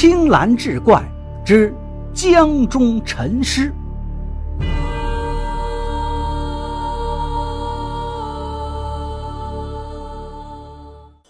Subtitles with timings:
[0.00, 1.02] 青蓝志怪
[1.44, 1.74] 之
[2.14, 3.74] 江中沉尸。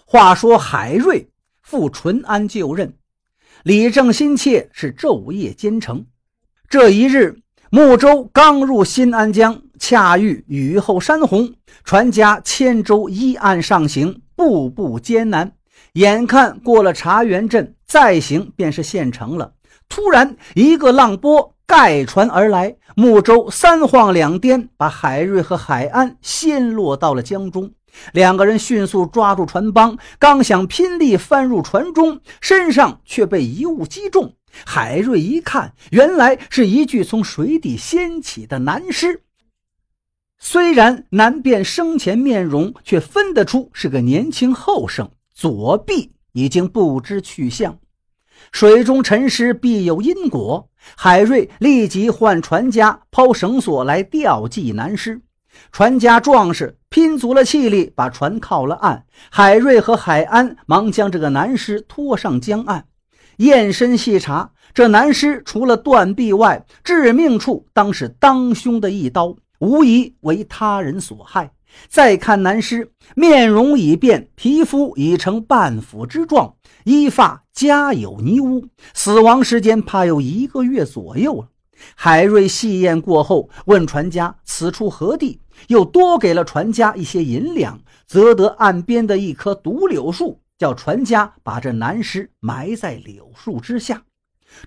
[0.05, 1.27] 话说海瑞
[1.63, 2.93] 赴淳安就任，
[3.63, 6.05] 李正心切是昼夜兼程。
[6.69, 7.41] 这一日，
[7.71, 15.53] 睦州刚入新安江，恰遇雨后山洪，船家千舟依岸上行，步步艰难。
[15.93, 19.53] 眼看过了茶园镇，再行便是县城了。
[19.87, 27.71] 突然，一个浪波盖船而来，木舟三晃两颠，把海瑞和海安掀落到了江中。
[28.13, 34.35] 两个人迅速抓住船帮，刚想拼力翻入船中，身上却被一物击中。
[34.65, 39.23] 海瑞一看，原来是一具从水底掀起的男尸。
[40.37, 45.09] 虽然难辨生前面容，却分得出是个年轻后生。
[45.39, 47.79] 左臂已经不知去向，
[48.51, 50.67] 水中沉尸必有因果。
[50.97, 55.21] 海瑞立即唤船家抛绳索来吊祭男尸。
[55.71, 59.05] 船家壮士拼足了气力，把船靠了岸。
[59.31, 62.87] 海瑞和海安忙将这个男尸拖上江岸，
[63.37, 71.53] 验身细查，这男尸除了断臂外，致命处当是当胸的一刀，无疑为他人所害。
[71.87, 81.49] 再看男尸，面容已变，皮肤已成半腐之状，衣发加有泥污，死亡时间怕有一个月左右了。
[81.95, 94.03] 海瑞细验过后，问船家此处何地，又多给了船家一些银两，择得岸边的一棵独柳树，叫船家把这男尸埋在柳树之下。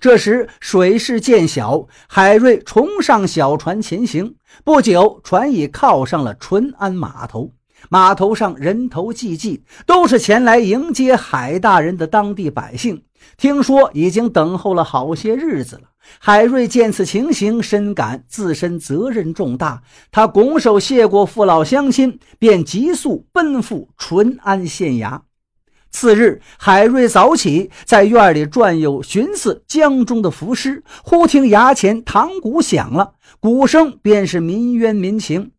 [0.01, 4.35] 这时水势渐小，海瑞重上小船前行。
[4.65, 7.53] 不久，船已靠上了淳安码头。
[7.89, 13.03] 码头上人头济济，都是前来迎接海大人的当地百姓。
[13.37, 15.83] 听说已经等候了好些日子了。
[16.19, 19.83] 海瑞见此情形，深感自身责任重大。
[20.11, 25.21] 他拱手谢过父老乡亲，便急速奔赴淳安县衙。
[25.92, 30.83] 次日，海瑞早起，在院里转悠，寻思江中的浮尸。
[31.05, 35.53] 忽听衙前堂鼓响了，鼓声便是民冤民情。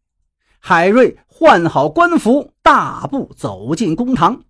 [0.60, 4.42] 海瑞换好官服，大步走进公堂。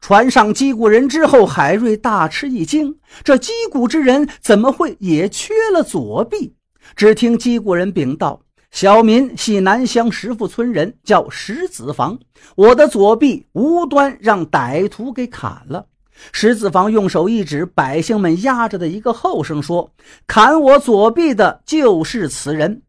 [0.00, 6.54] 船上击鼓人之后，海瑞大吃一惊：这击鼓之人怎么会也缺了左臂？
[6.94, 8.43] 只听击鼓人禀道。
[8.74, 12.18] 小民系南乡石富村人，叫石子房。
[12.56, 15.86] 我的左臂无端让歹徒给砍了。
[16.32, 19.92] 石子房用手一指百姓们压着的一个后生，说
[20.26, 22.82] ：“砍我左臂的就是此人。”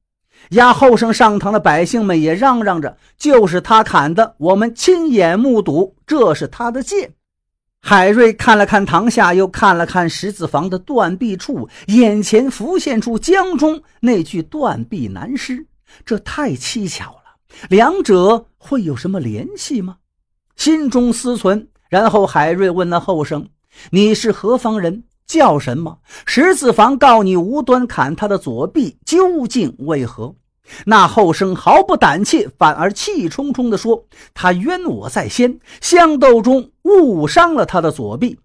[0.49, 7.13] 押后生上堂的百姓们也嚷嚷着：“就是他砍的，我们亲眼目睹，这是他的剑。”
[7.79, 15.63] 海瑞看了看堂下，又看了看石子房的断臂处，眼前浮现出江中那具断臂男尸。
[16.05, 17.37] 这太蹊跷了，
[17.69, 19.97] 两者会有什么联系吗？
[20.55, 23.47] 心中思忖，然后海瑞问那后生
[23.91, 25.03] ：“你是何方人？
[25.27, 25.99] 叫什么？
[26.25, 30.35] 十字房告你无端砍他的左臂，究竟为何？”
[30.85, 38.39] 那后生毫不胆怯，反而气冲冲地说：“他冤我在先，相斗中误伤了他的左臂。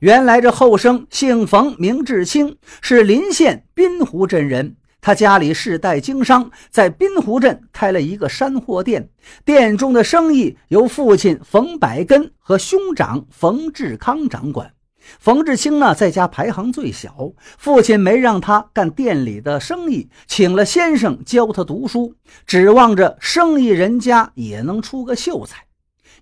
[0.00, 9.08] 原来这后生姓冯，名志清，是临县滨湖镇人。”他家里世代经商，在滨湖镇开了一个山货店，
[9.44, 14.72] 店中的生意由父亲冯百根和兄长冯志康掌管。
[15.18, 22.14] 冯志清呢，在家排行最小，父亲没让他干店里的生意，请了先生教他读书，
[22.46, 25.64] 指望着生意人家也能出个秀才。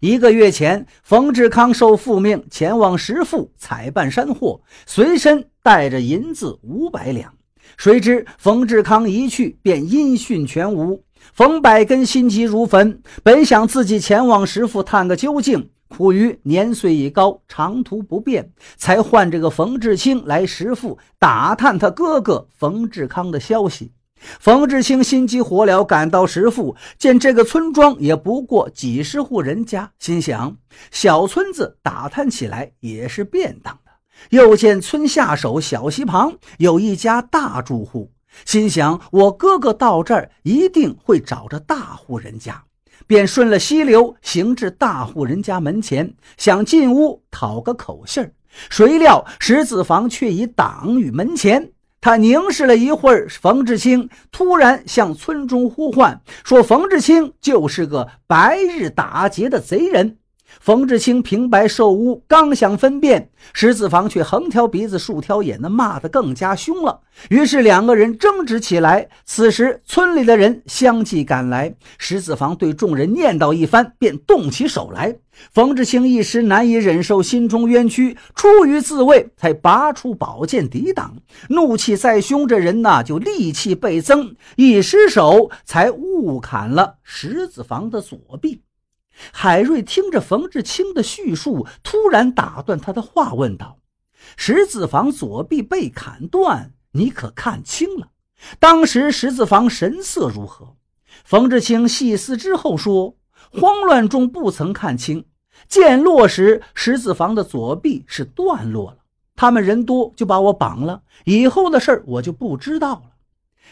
[0.00, 7.30] 一个月前，冯志康受父命前往石富采办山货，随身带着银子五百两。
[7.80, 11.02] 谁知冯志康一去便音讯全无。
[11.32, 23.90] 冯百根心急如焚，本想自己前往石府探个究竟，苦于年岁已高，长途不便，才唤这个冯志清来石府打探他哥哥冯志康的消息。
[24.38, 30.54] 冯志清心急火燎赶到石府，见这个村庄也不过几十户人家，心想
[30.90, 33.79] 小村子打探起来也是便当。
[34.28, 38.12] 又见村下手小溪旁有一家大住户，
[38.44, 42.62] 心想我哥哥到这儿一定会找着大户人家，
[43.06, 48.32] 便顺了溪流行至大户人家门前，想进屋讨个口信儿。
[48.68, 51.72] 谁料石子房却已挡于门前。
[52.00, 60.16] 他凝视了一会儿，冯志清突然向村中呼唤，说：“冯志清就是个白日打劫的贼人。”
[60.58, 67.00] 冯志清平白受污，刚想分辨，石子房却横挑鼻子竖挑眼的骂得更加凶了。
[67.28, 69.08] 于是两个人争执起来。
[69.24, 75.16] 此时村里的人相继赶来，石子房对众人念叨一番，便动起手来。
[75.52, 81.16] 冯志清一时难以忍受心中冤屈，出于自卫，才拔出宝剑抵挡。
[81.48, 88.62] 怒气再凶，这人呐就戾气倍增，一失手才误砍了石子房的左臂。
[89.32, 93.78] 海瑞听着冯志清的叙述，突然打断他的话，问道
[94.36, 98.08] ：“石子房左臂被砍断，你可看清了？
[98.58, 100.76] 当时石子房神色如何？”
[101.24, 103.16] 冯志清细思之后说
[103.52, 105.26] ：“慌乱中不曾看清，
[105.68, 108.98] 剑落时石子房的左臂是断落了。
[109.36, 111.02] 他们人多，就把我绑了。
[111.24, 113.02] 以后的事儿我就不知道了。”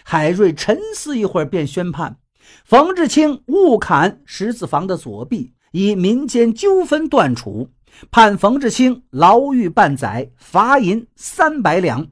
[0.04, 2.18] 海瑞沉思一会儿，便宣判。
[2.64, 7.70] 冯志清误砍石子房的左臂，以民间纠纷断处，
[8.10, 12.06] 判冯志清牢狱半载，罚银三百两。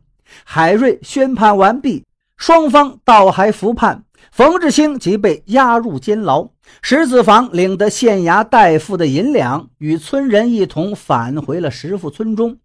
[0.45, 2.05] 海瑞宣判完毕，
[2.37, 6.49] 双方倒还服判，冯志清即被押入监牢，
[6.83, 12.59] 石子房领得县衙代付的银两，与村人一同返回了石富村中。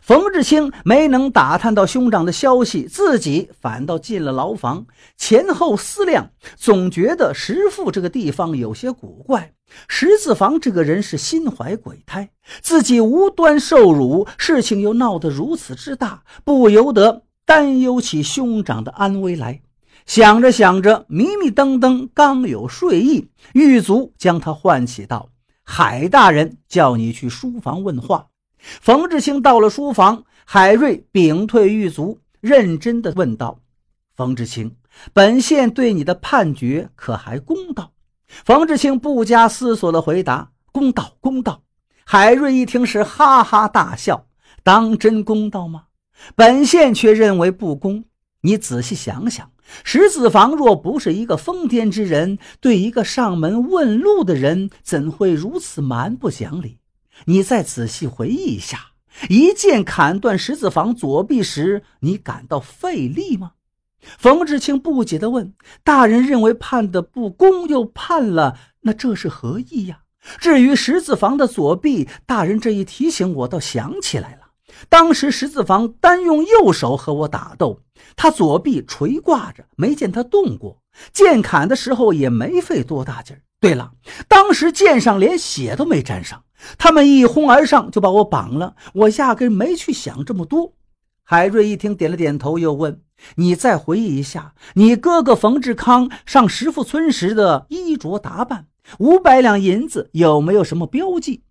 [0.00, 4.86] 冯志清没能打探到兄长的消息，自己反倒进了牢房。
[5.16, 9.52] 前后思量，总觉得石富这个地方有些古怪。
[9.88, 12.30] 石子房这个人是心怀鬼胎，
[12.60, 19.62] 自己无端受辱，事情又闹得如此之大，不由得担忧起兄长的安危来。
[20.04, 25.28] 想着想着，迷迷瞪瞪，刚有睡意，狱卒将他唤起道
[25.62, 28.26] ：“海大人叫你去书房问话。”
[28.62, 33.58] 冯志清到了书房，海瑞屏退狱卒，认真地问道
[34.14, 34.76] ：“冯志清，
[35.12, 37.92] 本县对你的判决可还公道？”
[38.44, 41.62] 冯志清不加思索地回答：“公道，公道。”
[42.06, 44.26] 海瑞一听是哈哈大笑
[44.62, 45.84] ：“当真公道吗？
[46.36, 48.04] 本县却认为不公。
[48.42, 49.50] 你仔细想想，
[49.84, 56.78] 石子房若不是一个疯癫之人，对一个上门问路的人，怎会如此蛮不讲理？”
[57.26, 58.92] 你再仔细回忆一下，
[59.28, 63.52] 一剑砍断石字房左臂时，你感到费力吗？
[64.18, 65.54] 冯志清不解地问
[65.84, 70.00] ：“大人认为判的不公，又判了，那这是何意呀？”
[70.38, 74.48] 至于石字房的左臂，大人这一提醒，我倒想起来了。
[74.88, 77.80] 当时石字房单用右手和我打斗，
[78.16, 80.81] 他左臂垂挂着，没见他动过。
[81.12, 83.42] 剑砍的时候也没费多大劲儿。
[83.60, 83.92] 对了，
[84.28, 86.42] 当时剑上连血都没沾上。
[86.78, 88.74] 他们一哄而上，就把我绑了。
[88.94, 90.74] 我压根没去想这么多。
[91.22, 93.02] 海瑞一听，点了点头，又问
[93.36, 98.66] ：“你再回忆一下，你哥哥冯志康上石富村时的衣着打扮，
[98.98, 101.44] 五百两银子有没有什么标记？”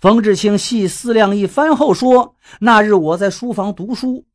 [0.00, 4.26] 冯志清细思量一番后说：“那日我在书房读书，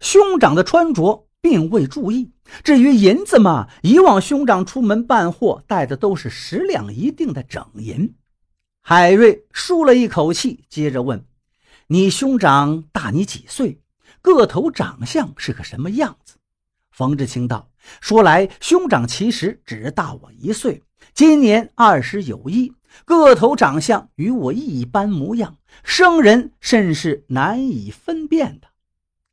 [0.00, 2.32] 兄长的穿着并未注意。
[2.62, 8.14] 至于银子嘛，以往兄长出门办货带的都是十两一锭的整银。”
[8.80, 11.22] 海瑞舒了一口气，接着问
[11.88, 13.78] ：“你兄长大你几岁？
[14.22, 16.36] 个头长相是个什么样子？”
[16.90, 17.68] 冯志清道
[18.00, 20.82] ：“说来，兄长其实只大我一岁，
[21.12, 22.72] 今年二十有一，
[23.04, 28.68] 个头长相与我一般模样，生人甚是难以分辨的。”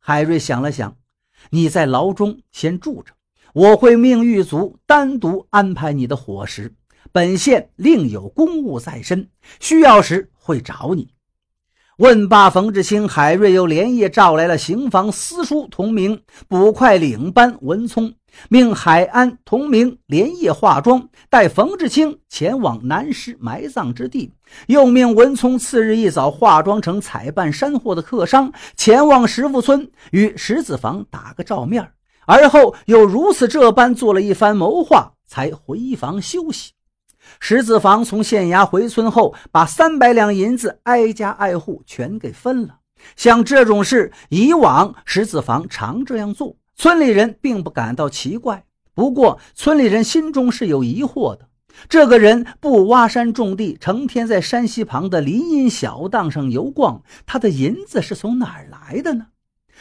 [0.03, 0.98] 海瑞想了想
[1.50, 3.13] ：“你在牢中先住着，
[3.53, 6.74] 我会命狱卒单独安排你的伙食。”
[7.12, 9.27] 本县另有公务在身，
[9.60, 11.10] 需要时会找你。
[12.01, 18.12] 问罢冯志清，海瑞又连夜召来了刑房司书同名、捕快领班文聪，
[18.50, 24.31] 命海安同名连夜化妆，带冯志清前往南石埋葬之地。
[24.65, 31.88] 又命文聪次日一早化妆成采办山货的客商，前往石富村与石子房打个照面。
[32.25, 36.72] 而后又如此这般做了一番谋划，才回房休息。
[37.43, 42.77] 石子房从县衙回村后，把三百两银子挨家挨户全给分了。
[43.15, 48.63] 像这种事，以往石子房常这样做，村里人并不感到奇怪。
[48.93, 51.48] 不过，村里人心中是有疑惑的：
[51.89, 59.25] 这个人不挖山种地，成天在山溪旁的林荫小荡上游逛，他的银子是从哪儿来的呢？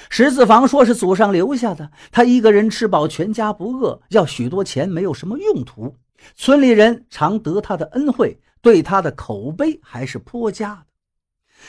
[0.08, 5.94] 石子房说是祖上留下的，他一个人吃饱，全家不饿，要许多钱没有什么用途。
[6.34, 10.82] 村里人常得他的恩惠，对他的口碑还是颇佳的。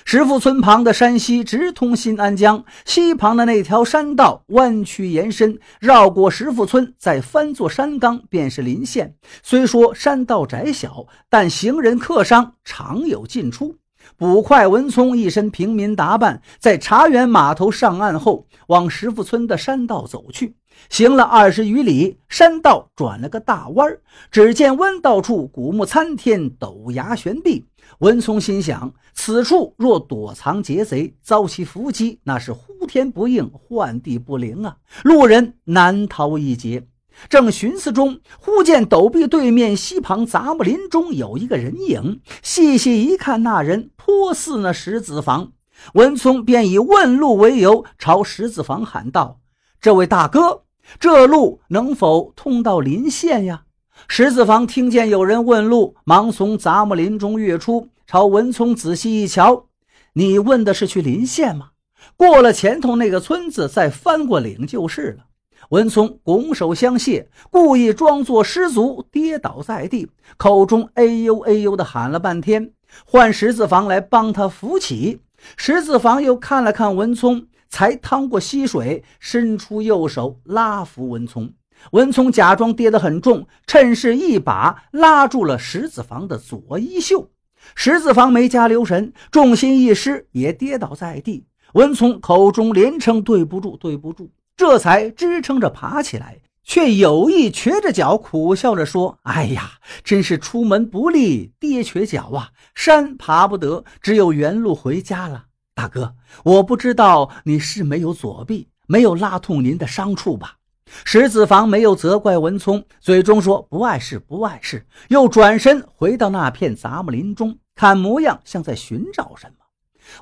[0.06, 9.16] 石富村旁的山西直通新安江，西旁的那条山道弯曲延伸，绕过石富村，再翻作山岗，便是临县。
[9.44, 13.81] 虽说山道窄小，但行人客商常有进出。
[14.18, 20.56] 捕快文聪一身平民打扮，在茶园码头上岸后，往石富村的山道走去。
[20.90, 23.98] 行了二十余里，山道转了个大弯
[24.32, 27.66] 只见弯道处古木参天，陡崖悬壁。
[28.00, 34.78] 文聪心想：此处若躲藏劫贼，遭其伏击，那是呼天不应，唤地不灵啊！
[35.04, 36.88] 路人难逃一劫。
[37.30, 42.22] 正寻思中，忽见陡壁对面西旁杂木林中有一个人影。
[42.42, 45.54] 细细一看，那人颇似那石子房。
[45.94, 49.40] 文聪便以问路为由，朝石子房喊道
[49.80, 50.64] ：“这位大哥。”
[51.00, 53.64] 这路能否通到临县呀？
[54.10, 59.68] 石子房听见有人问路，忙从杂木林中跃出，朝文聪仔细一瞧
[60.14, 61.70] ：“你问的是去临县吗？
[62.18, 65.26] 过了前头那个村子，再翻过岭就是了。”
[65.70, 72.72] 文聪拱手相谢，故意装作失足跌倒在地，口中哎呦哎呦的喊了半天，
[73.06, 75.22] 唤石子房来帮他扶起。
[75.58, 77.48] 石子房又看了看文聪。
[77.74, 81.54] 才趟过溪水，伸出右手拉扶文聪。
[81.92, 87.32] 文聪假装跌得很重，趁势一把拉住了石子房的左衣袖。
[87.74, 91.46] 石子房没加留神，重心一失，也跌倒在地。
[91.72, 102.50] 文聪口中连称对不住，对不住，这才支撑着爬起来，却有意瘸着脚，苦笑着说：“哎呀，真是出门不利，跌瘸脚啊！
[102.76, 110.58] 山爬不得，只有原路回家了。”大哥，我不知道你是没有左臂，没有拉痛您的伤处吧？
[111.06, 119.54] 石子房没有责怪文聪，嘴中说不碍事，不碍事，又转身回到那片杂木林中，看模样像在寻找什么。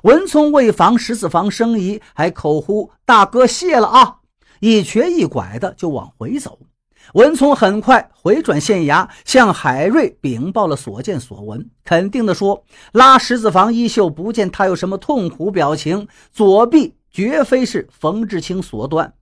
[0.02, 4.18] 文聪为防石子房生疑，还口呼大哥谢了啊，
[4.60, 6.58] 一瘸一拐的就往回走。
[7.14, 12.62] 文聪很快回转县衙，向海瑞禀报了所见所闻，肯定地说
[12.92, 19.14] ：“拉石子房衣袖，不见他有什么痛苦表情，左臂绝非是冯志清所断。”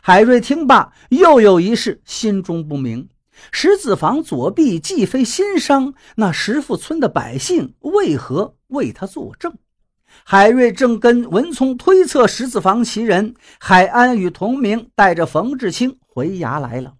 [0.00, 3.08] 海瑞听罢，又有一事心中不明：
[3.52, 9.52] 石子房左臂既非心伤，那石富村的百姓为何为他作证？
[10.30, 16.92] 海瑞正跟文聪推测十字房其人，海安与同名带着冯志清回衙来了。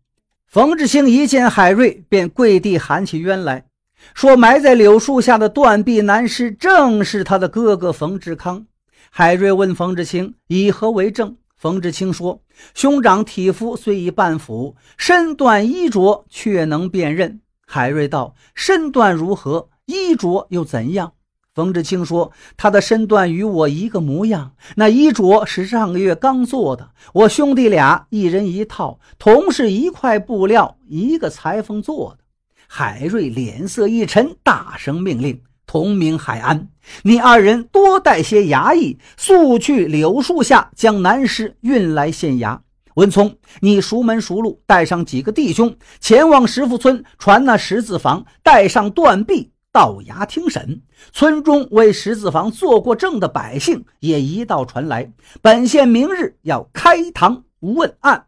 [0.46, 3.66] 冯志清一见海瑞，便跪地喊起冤来，
[4.14, 8.64] 说埋在柳树下的断臂男尸正是他的哥哥冯志康。
[9.10, 11.36] 海瑞问冯志清以何为证？
[11.54, 12.40] 冯志清说
[12.72, 19.68] ：“兄长体肤虽已半腐，身段衣着却能辨认。”海瑞道：“身段如何？
[19.84, 21.12] 衣着又怎样？”
[21.58, 26.90] 冯志清说：“他的身段与我一个模样，那衣着是上个月刚做的。
[27.12, 32.22] 我兄弟俩一人一套，同是一块布料，一个裁缝做的。”
[32.68, 36.68] 海瑞脸色一沉，大声命令：“同名海安，
[37.02, 42.56] 你二人多带些衙役，速去柳树下将男尸运来县衙。
[42.94, 50.82] 文聪，你熟门熟路，带上几个弟兄前往石富村，传那十字房，带上断臂。”到衙听审，
[51.12, 55.12] 村中为十字房做过证的百姓也一道传来。
[55.40, 58.26] 本县明日要开堂问案。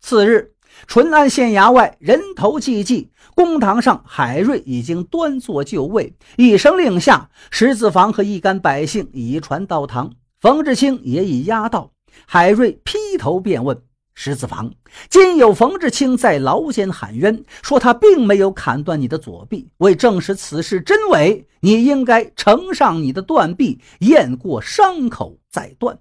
[0.00, 0.54] 次日，
[0.86, 11.90] 淳安县衙外人头济济，公堂上海瑞已经端坐就位，一声令下，十字房和一干百姓已传到堂，冯志清也已押到。
[12.24, 13.82] 海瑞劈头便问。
[14.14, 14.72] 石子房，
[15.10, 19.68] 今有冯志清在牢间喊冤，说他并没有砍断你的左臂。
[19.78, 25.98] 为证实此事真伪，你应该呈上你的断臂，验过伤口再断。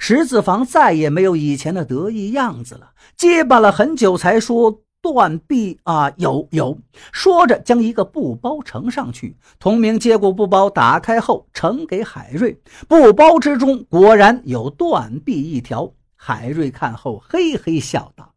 [0.00, 6.76] 石子房再也没有以前的得意样子了，结巴了很久才说：“断臂啊，有有。”
[7.12, 9.36] 说着，将一个布包呈上去。
[9.60, 15.92] 童明接过布包，打开后呈给海瑞，布包之中果然有断臂一条。
[16.28, 18.34] 海瑞看后，嘿嘿笑道：“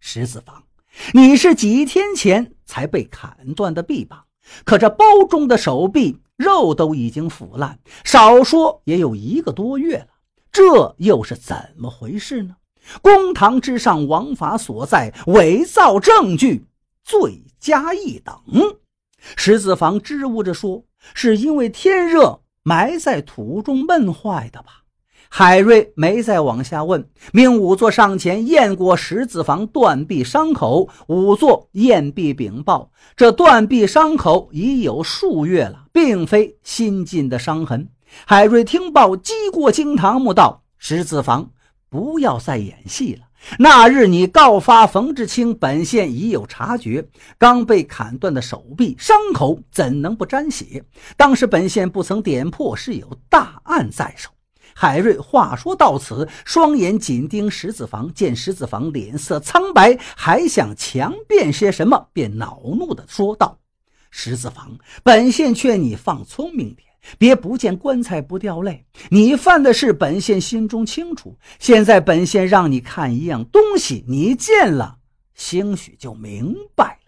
[0.00, 0.64] 石子房，
[1.12, 4.24] 你是几天前才被砍断的臂膀？
[4.64, 10.08] 可这包中的手臂肉都已经腐烂，少说也有一个多月了。
[10.50, 12.56] 这又是怎么回事呢？
[13.00, 16.66] 公堂之上，王法所在，伪造证据，
[17.04, 18.34] 罪加一等。”
[19.36, 20.82] 石子房支吾着说
[21.14, 24.80] ：“是因为天热，埋在土中闷坏的吧？”
[25.36, 30.88] 海瑞没再往下问，命仵作上前验过石子房断臂伤口。
[31.08, 37.88] 仵作验臂禀报，这断臂伤口已有数月了，并非新进的伤痕。
[38.24, 41.50] 海瑞听报，击过惊堂木道：“石子房，
[41.90, 43.22] 不要再演戏了。
[43.58, 47.08] 那日你告发冯志清，本县已有察觉。
[47.38, 50.84] 刚被砍断的手臂伤口，怎能不沾血？
[51.16, 54.30] 当时本县不曾点破，是有大案在手。”
[54.74, 63.58] 海瑞话说到此，双眼紧盯石子房，见石子房脸色苍白，还想强辩些什么，便恼怒地说道
[64.10, 66.88] ：“石子房，本县劝你放聪明点，
[67.18, 68.84] 别不见棺材不掉泪。
[69.10, 71.38] 你犯的事，本县心中清楚。
[71.58, 74.96] 现在本县让你看一样东西，你见了，
[75.34, 76.98] 兴许就明白。”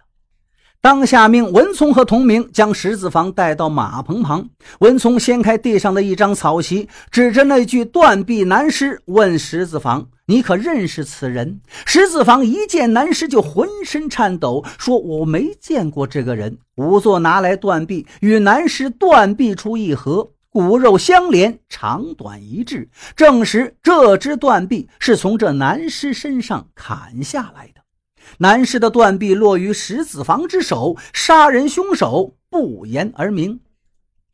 [0.86, 4.48] 当下命文聪和童明将石子房带到马棚旁。
[4.78, 27.80] 文聪掀开地上的一张草席，指着那具断臂男尸问石子房：“你可认识此人？”石子房一见男尸就浑身颤抖，说：“我没见过这个人。”仵作拿来断臂，与男尸断臂处一合，骨肉相连，长短一致，证实这只断臂是从这男尸身上砍下来的。
[28.38, 33.60] 男尸的断臂落于石子房之手，杀人凶手不言而明。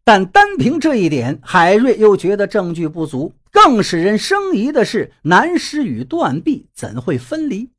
[0.04, 3.34] 但单凭这一点，海瑞又觉得证据不足。
[3.52, 7.70] 更使人生疑的是，男尸与断臂怎会分离？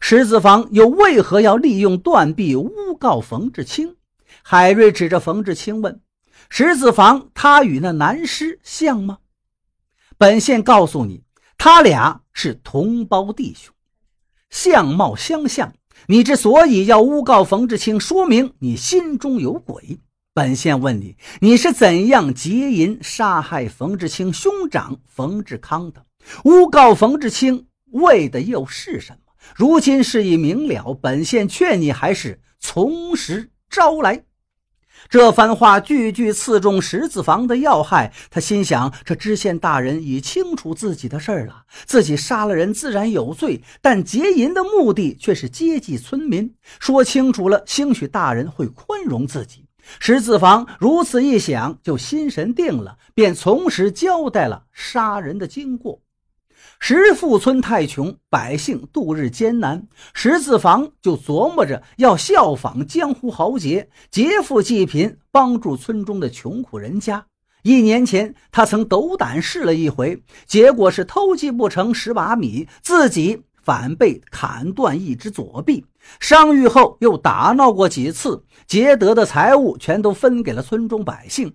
[0.00, 3.96] 石子房又为何要利用断臂诬告冯志清？
[4.42, 6.00] 海瑞指着冯志清问
[6.48, 9.18] ：“石子房，他与那男尸像吗？”
[10.16, 11.24] 本县告诉你，
[11.58, 13.73] 他俩是同胞弟兄。
[14.54, 15.74] 相貌相像，
[16.06, 19.98] 你之所以要诬告冯志清，说明你心中有鬼。
[20.32, 26.06] 本县问你，你是怎样劫银杀害冯志清兄长冯志康的？
[26.44, 29.32] 诬告冯志清为的又是什么？
[29.56, 34.22] 如今事已明了，本县劝你还是从实招来。
[35.08, 49.66] 这番话句句刺中石子房的要害，他心想：这知县大人已清楚自己的事儿了，自己杀了人自然有罪，但劫银的目的却是接济村民，说清楚了，兴许大人会宽容自己。
[50.00, 56.00] 石子房如此一想，就心神定了，便从实交代了杀人的经过。
[56.86, 59.86] 石富村太穷，百姓度日艰难。
[60.12, 67.24] 石子房就琢磨着要效仿江湖豪杰，劫富济贫，帮助村中的穷苦人家。
[67.62, 75.86] 一年前，他曾斗胆试了一回，结果是偷鸡不成蚀把米，自己反被砍断一只左臂。
[76.20, 81.50] 伤愈后，又打闹过几次，劫得的财物全都分给了村中百姓。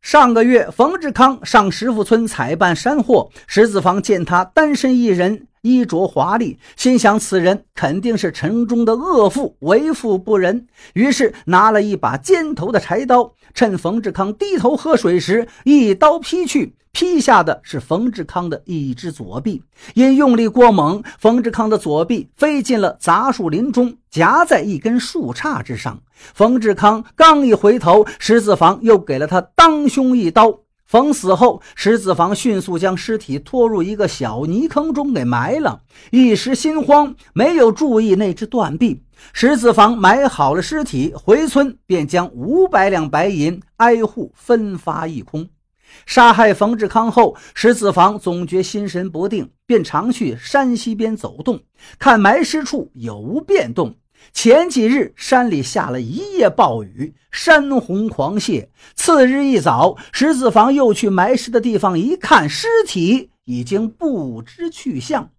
[0.00, 16.74] 上个月，冯志康上石富村采办山货，石子房见他单身一人，衣着华丽，心想此人肯定是城中的恶妇，为富不仁，于是拿了一把尖头的柴刀，趁冯志康低头喝水时，一刀劈去。
[16.90, 19.62] 劈下的是冯志康的一只左臂，
[19.94, 26.00] 因用力过猛，冯志康的左臂飞进了杂树林中，夹在一根树杈之上。
[26.34, 30.60] 冯志康刚一回头，石子房又给了他当胸一刀。
[30.88, 35.82] 冯死后，石子房迅速将尸体拖入一个小泥坑中给埋了。
[36.10, 39.04] 一时心慌，没有注意那只断臂。
[39.34, 45.46] 石子房埋好了尸体，回村便将五百两白银挨户分发一空。
[46.06, 51.60] 杀害冯志康后，石子房总觉心神不定，便常去山西边走动，
[51.98, 53.94] 看埋尸处有无变动。
[54.32, 58.68] 前几日山里下了一夜暴雨，山洪狂泻。
[58.94, 65.30] 次日一早，石子房又去埋尸的地方一看，尸体已经不知去向。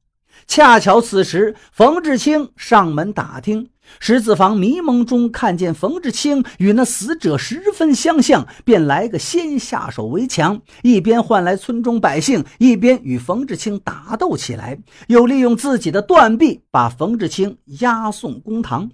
[0.48, 3.70] 恰巧此时，冯志清上门打听。
[4.00, 18.90] 石子房迷蒙中看见冯志清与那死者十分相像，便来个先下手为强，一边唤来村中百姓，一边与冯志清打斗起来，又利用自己的断臂把冯志清押送公堂。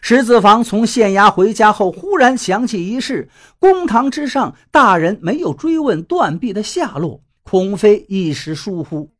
[0.00, 3.28] 石子房从县衙回家后，忽然想起一事：
[3.58, 9.12] 公堂之上，大人没有追问断臂的下落，恐非一时疏忽。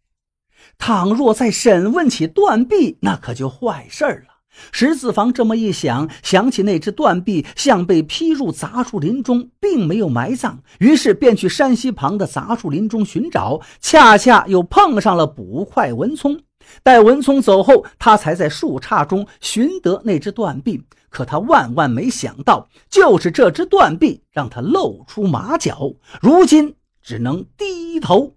[0.79, 4.32] 倘若再审问起断臂，那可就坏事了。
[4.71, 16.41] 石子房这么一想，想起那只断臂像被劈入杂树林中，并没有埋葬，于是便去山西旁的杂树林中寻找，恰恰又碰上了捕快文聪。
[16.83, 20.83] 待文聪走后，他才在树杈中寻得那只断臂。
[21.11, 28.37] 可他万万没想到，就是这只断臂让他露出马脚，如今只能低头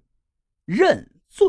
[0.66, 1.48] 认罪。